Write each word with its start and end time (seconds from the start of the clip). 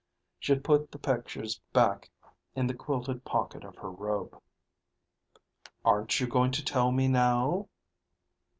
She 0.39 0.55
put 0.55 0.91
the 0.91 0.97
pictures 0.97 1.61
back 1.73 2.09
in 2.55 2.65
the 2.65 2.73
quilted 2.73 3.23
pocket 3.23 3.63
of 3.63 3.75
her 3.75 3.91
robe. 3.91 4.41
"Aren't 5.85 6.19
you 6.19 6.25
going 6.25 6.49
to 6.53 6.65
tell 6.65 6.91
me, 6.91 7.07
now?" 7.07 7.69